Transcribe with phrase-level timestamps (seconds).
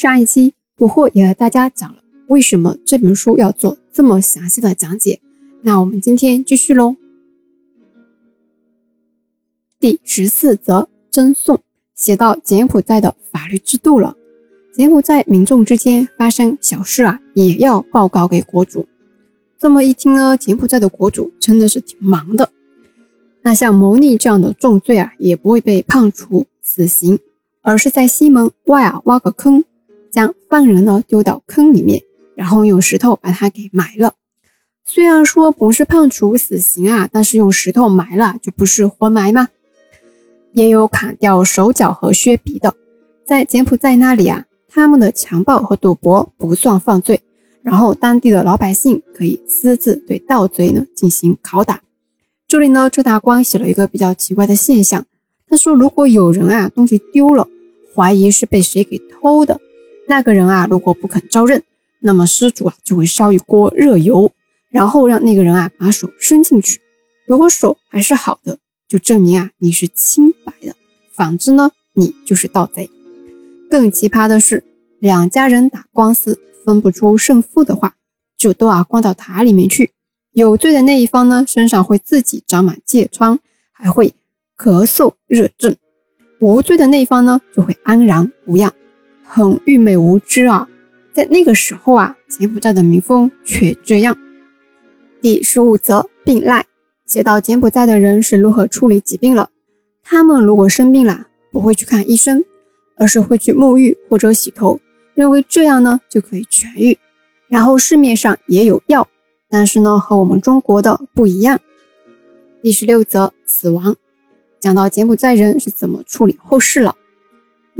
[0.00, 5.20] 上一期不惑也和大家讲了为什么这本书要做这么详细的讲解，
[5.60, 6.96] 那我们今天继续喽。
[9.78, 11.60] 第十四则赠送
[11.94, 14.16] 写到柬埔寨的法律制度了。
[14.72, 18.86] 柬埔寨民众之间发生小事啊，也要报告给国主。
[19.58, 22.50] 这么一听呢，柬埔寨的国主真的是挺忙的。
[23.42, 27.18] 那像牟利这样的重罪啊，也不会被判处死刑，
[27.60, 29.62] 而是在西门外啊挖个坑，
[30.10, 32.02] 将犯人呢丢到坑里面，
[32.34, 34.14] 然后用石头把他给埋了。
[34.84, 39.48] 虽然说不是判处死刑啊，但是用石头埋了就不是活埋吗？
[40.52, 42.74] 也有砍掉手脚和削鼻的，
[43.24, 44.46] 在柬埔寨那里啊。
[44.72, 47.20] 他们的强暴和赌博不算犯罪，
[47.60, 51.80] 然后当地的老百姓可以私自对盗贼呢进行拷打。
[52.46, 55.04] 这里呢，周大光写了一个比较奇怪的现象，
[55.48, 57.48] 他说如果有人啊东西丢了，
[57.92, 59.60] 怀疑是被谁给偷的，
[60.10, 61.62] 那个人啊如果不肯招认，
[62.00, 64.32] 那么失主啊就会烧一锅热油，
[64.68, 66.80] 然后让那个人啊把手伸进去，
[67.28, 70.74] 如果手还是好的，就证明啊你是清白的，
[71.14, 72.90] 反之呢你就是盗贼。
[73.70, 74.64] 更奇葩的是，
[74.98, 77.94] 两家人打官司分不出胜负的话，
[78.36, 79.92] 就都要关到塔里面去。
[80.32, 83.38] 有罪的那一方呢，身上会自己长满疥疮，
[83.70, 84.12] 还会
[84.58, 85.74] 咳嗽热症；
[86.40, 88.74] 无罪的那一方呢，就会安然无恙，
[89.32, 90.68] 很愚昧无知啊！
[91.12, 94.18] 在那个时候啊，柬埔寨的民风却这样。
[95.22, 96.66] 第十五则病赖，
[97.06, 99.50] 写到柬埔寨的人是如何处理疾病了。
[100.02, 102.44] 他们如果生病了，不会去看医生。
[102.96, 104.78] 而是会去沐浴或者洗头，
[105.14, 106.98] 认为这样呢就可以痊愈。
[107.48, 109.08] 然后市面上也有药，
[109.48, 111.58] 但是呢和我们中国的不一样。
[112.62, 113.96] 第十六则死亡，
[114.60, 116.94] 讲到柬埔寨人是怎么处理后事了。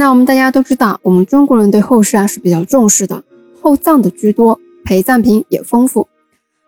[0.01, 3.23] 那我们大家都知道，我们中国人对后事啊是比较重视的，
[3.61, 6.09] 厚葬的居多，陪葬品也丰富，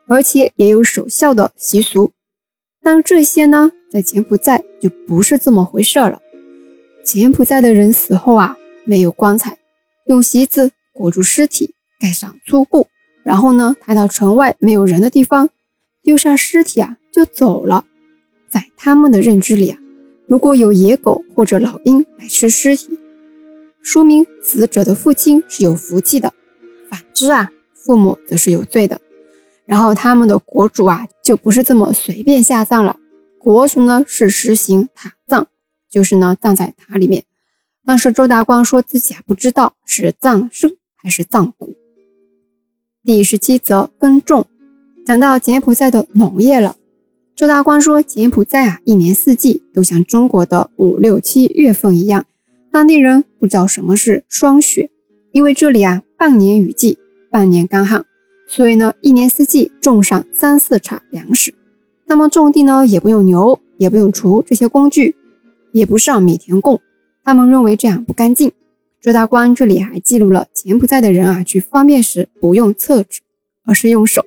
[0.07, 2.13] 而且也有守孝的习俗。
[2.83, 6.21] 但这些呢，在柬埔寨就不是这么回事了。
[7.03, 8.55] 柬埔寨的人死后啊，
[8.85, 9.57] 没有棺材，
[10.09, 12.87] 用席子裹住尸体，盖上粗布，
[13.25, 15.49] 然后呢，抬到城外没有人的地方，
[16.03, 17.87] 丢下尸体啊，就走了。
[18.51, 19.79] 在他们的认知里啊，
[20.27, 22.99] 如果有野狗或者老鹰来吃尸体，
[23.83, 26.31] 说明死者的父亲是有福气的；
[26.89, 29.01] 反之啊，父母则是有罪的。
[29.67, 32.97] 然后他们的国主啊，就不是这么随便下葬了，
[33.39, 35.47] 国主呢是实行塔葬。
[35.91, 37.25] 就是呢，葬在塔里面。
[37.85, 41.77] 但是周大光说自己还不知道是葬生还是葬骨。
[43.05, 44.47] 第十七则耕种，
[45.05, 46.77] 讲到柬埔寨的农业了。
[47.35, 52.25] 周大光说，柬埔寨啊，一年四季都像中国的五六七月份一样，
[52.73, 54.91] 当地人不知道什么是霜雪，
[55.33, 56.99] 因为这里啊，半年雨季，
[57.31, 58.07] 半年干旱，
[58.49, 61.55] 所以呢，一年四季种上三四茬粮食。
[62.07, 65.15] 那么种地呢，也不用牛，也不用锄这些工具。
[65.73, 66.81] 也不上米田共，
[67.25, 68.53] 他们认为这样不干净。
[69.01, 73.21] 周大光这里还记录了柬埔寨的人啊，去方便时不用厕纸，
[73.65, 74.23] 而是用手，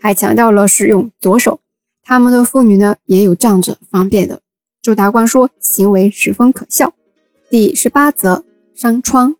[0.00, 1.60] 还强调了是用左手。
[2.02, 4.40] 他们的妇女呢，也有站着方便的。
[4.80, 6.94] 周大光说，行为十分可笑。
[7.48, 9.36] 第十八则山川，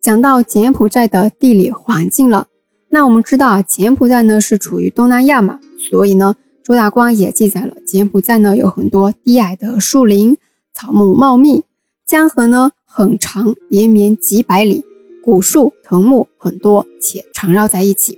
[0.00, 2.46] 讲到柬埔寨的地理环境了。
[2.88, 10.38] 那我们知道啊，柬埔寨呢是处于东南亚嘛，所以呢，周大光也记载了柬埔寨呢有很多低矮的树林。
[10.72, 11.64] 草木茂密，
[12.06, 14.84] 江河呢很长，延绵几百里，
[15.24, 18.16] 古树藤木很多，且缠绕在一起。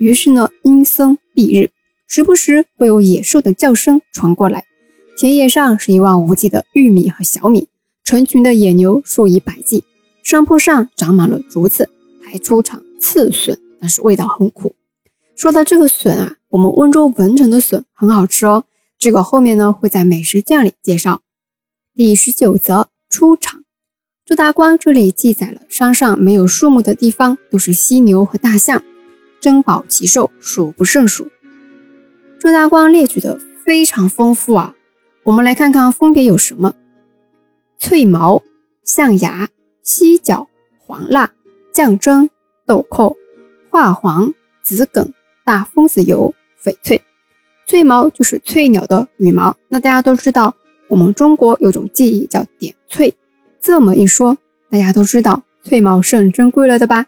[0.00, 1.70] 于是呢，阴森蔽日，
[2.08, 4.64] 时不时会有野兽的叫声传过来。
[5.16, 7.68] 田野上是一望无际的玉米和小米，
[8.10, 9.84] 成群的野牛数以百计。
[10.24, 11.88] 山坡上长满了竹子，
[12.20, 14.74] 还出产刺笋，但是味道很苦。
[15.36, 18.64] 说到这个笋啊，我们温州文成的笋很好吃哦。
[18.98, 21.20] 这个后面呢会在美食酱里介绍。
[21.94, 23.62] 第十九则出场，
[24.26, 28.82] 周大光这里记载了山上没有树木的地方都是犀牛和大象，
[29.40, 31.28] 珍宝奇兽数不胜数。
[32.40, 34.74] 周大光列举的非常丰富啊，
[35.22, 36.74] 我们来看看分别有什么：
[37.80, 38.42] 翠毛、
[38.84, 39.48] 象牙、
[39.82, 40.46] 犀角、
[40.78, 41.32] 黄蜡、
[41.72, 42.28] 酱蒸、
[42.66, 43.16] 豆蔻、
[43.70, 45.14] 化黄、紫梗、
[45.46, 47.00] 大枫子油、翡翠。
[47.66, 50.54] 翠毛就是翠鸟的羽毛，那大家都知道。
[50.88, 53.14] 我们中国有种技艺叫点翠，
[53.60, 54.36] 这么一说，
[54.68, 57.06] 大家都知道翠毛是很珍贵了的吧？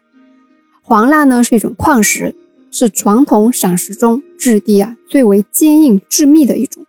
[0.80, 2.34] 黄蜡呢是一种矿石，
[2.70, 6.86] 是传统赏石中质地啊最为坚硬致密的一种。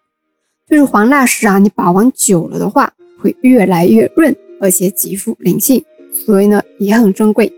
[0.70, 2.94] 就是黄蜡石啊，你把玩久了的话，
[3.24, 5.82] 会越来越润，而且极富灵性，
[6.26, 7.54] 所以呢也很珍贵。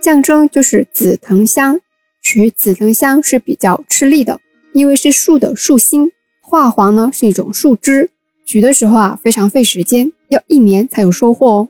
[0.00, 1.80] 象征就是紫藤香，
[2.22, 4.38] 取紫藤香是比较吃力的，
[4.72, 8.10] 因为是树的树心，画黄呢是一种树枝，
[8.46, 11.68] 取的时候啊非常费时间，要一年才有收获哦。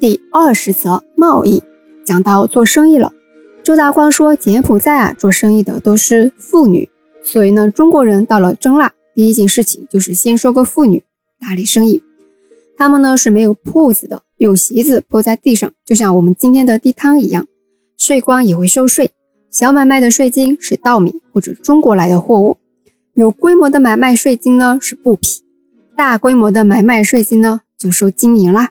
[0.00, 1.62] 第二十则贸易，
[2.06, 3.12] 讲到做生意了。
[3.62, 6.88] 周大光说，柬埔寨啊做生意的都是妇女，
[7.22, 11.02] 所以呢，中国人到了中腊，第一件事情就是先收个妇女
[11.40, 12.02] 打理生意。
[12.76, 17.46] 他们呢是没有铺子的，有席子铺在地上，就像我们今天的地摊一样。
[17.96, 19.10] 税官也会收税，
[19.50, 22.56] 小买卖的税金是稻米或者中国来的货物，
[23.14, 25.42] 有规模的买卖税金呢是布匹，
[25.96, 28.70] 大规模的买卖税金呢就收金银啦。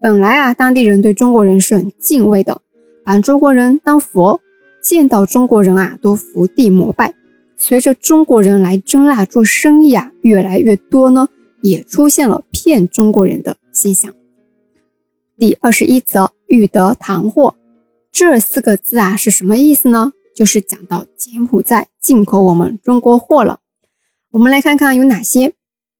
[0.00, 2.60] 本来啊，当地人对中国人是很敬畏的。
[3.04, 4.38] 把中国人当佛，
[4.82, 7.14] 见到中国人啊都伏地膜拜。
[7.56, 11.28] 随着中国人来征腊做生意啊越来越多呢，
[11.62, 14.12] 也出现了骗中国人的现象。
[15.36, 17.54] 第二十一则欲得唐货，
[18.10, 20.12] 这四个字啊是什么意思呢？
[20.34, 23.60] 就是讲到柬埔寨进口我们中国货了。
[24.30, 25.54] 我们来看看有哪些。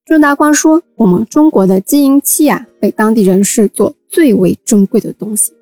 [0.06, 5.52] 周大光说，我们中国的金银器啊，被当地人视作最为珍贵的东西。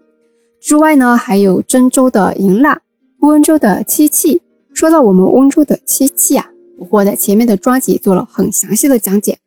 [0.60, 2.80] 之外呢，还有郑州的银蜡，
[3.20, 4.40] 温州的漆器。
[4.72, 6.50] 说到我们温州的漆器啊，
[6.90, 9.38] 我在前面的专辑做了很详细的讲解。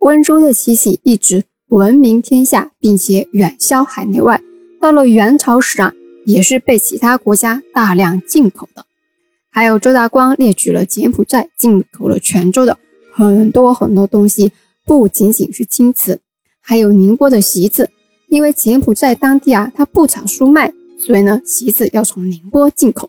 [0.00, 4.40] 温州的漆器一直闻名天下，并且远销海内外。
[4.80, 5.92] 到了元朝时啊，
[6.24, 8.84] 也是被其他国家大量进口的。
[9.50, 12.78] 还有周大光列举了柬埔寨进口了泉州的
[13.12, 14.52] 很多很多东西，
[14.84, 16.20] 不仅仅是青瓷，
[16.60, 17.90] 还有宁波的席子。
[18.28, 23.08] 因为柬埔寨当地啊，它不产书卖，所以呢，席子要从宁波进口。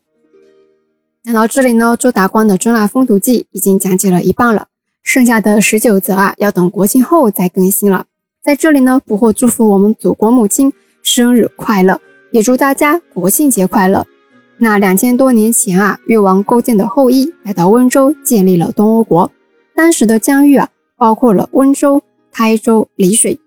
[1.24, 4.68] 讲到这里呢，周达光的《中腊风土记》已经讲解了一半了，
[5.08, 8.08] 剩下的十九则啊，要等国庆后再更新了。
[8.44, 12.02] 在这里呢，不惑祝福我们祖国母亲生日快乐，
[12.32, 14.06] 也祝大家国庆节快乐。
[14.58, 19.32] 那两千多年前啊，越王勾践的后裔来到温州，建立了东欧国。
[19.74, 20.68] 当时的疆域啊，
[20.98, 23.40] 包括了温州、台州、丽水。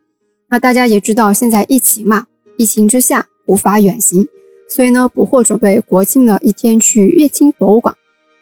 [0.49, 2.25] 那大家也知道，现在疫情嘛，
[2.57, 4.27] 疫情之下无法远行，
[4.67, 7.95] 所以呢，不惑准备国庆的一天去乐清博物馆，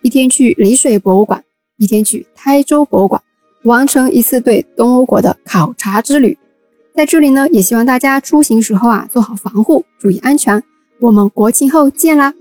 [0.03, 1.43] 一天去丽水博物馆，
[1.79, 3.23] 一天去台州博物馆，
[3.63, 6.37] 完成一次对东欧国的考察之旅。
[6.95, 10.63] 在这里呢，也希望大家出行时候啊，做好防护，注意安全。
[10.99, 12.35] 我们国庆后见啦！